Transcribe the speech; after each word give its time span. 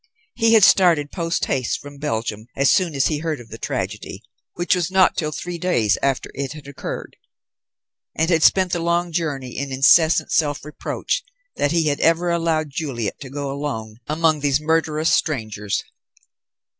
He 0.33 0.53
had 0.53 0.63
started 0.63 1.11
post 1.11 1.45
haste 1.45 1.79
from 1.79 1.99
Belgium 1.99 2.47
as 2.55 2.73
soon 2.73 2.95
as 2.95 3.05
he 3.05 3.19
heard 3.19 3.39
of 3.39 3.49
the 3.49 3.59
tragedy, 3.59 4.23
which 4.55 4.73
was 4.73 4.89
not 4.89 5.15
till 5.15 5.31
three 5.31 5.59
days 5.59 5.95
after 6.01 6.31
it 6.33 6.53
had 6.53 6.67
occurred, 6.67 7.17
and 8.15 8.31
had 8.31 8.41
spent 8.41 8.71
the 8.71 8.79
long 8.79 9.11
journey 9.11 9.55
in 9.55 9.71
incessant 9.71 10.31
self 10.31 10.65
reproach 10.65 11.23
that 11.57 11.71
he 11.71 11.85
had 11.89 11.99
ever 11.99 12.31
allowed 12.31 12.71
Juliet 12.71 13.19
to 13.19 13.29
go 13.29 13.51
alone 13.51 13.97
among 14.07 14.39
these 14.39 14.59
murderous 14.59 15.13
strangers. 15.13 15.83